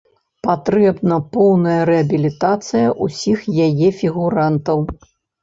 [0.45, 4.85] Патрэбна поўная рэабілітацыя ўсіх яе фігурантаў.